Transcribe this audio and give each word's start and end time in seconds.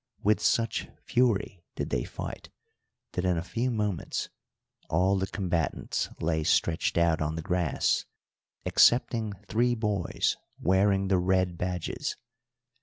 With 0.23 0.39
such 0.39 0.87
fury 1.05 1.63
did 1.75 1.91
they 1.91 2.05
fight 2.05 2.49
that 3.11 3.23
in 3.23 3.37
a 3.37 3.43
few 3.43 3.69
moments 3.69 4.29
all 4.89 5.15
the 5.15 5.27
combatants 5.27 6.09
lay 6.19 6.43
stretched 6.43 6.97
out 6.97 7.21
on 7.21 7.35
the 7.35 7.43
grass, 7.43 8.05
excepting 8.65 9.33
three 9.47 9.75
boys 9.75 10.37
wearing 10.59 11.07
the 11.09 11.19
red 11.19 11.55
badges. 11.55 12.15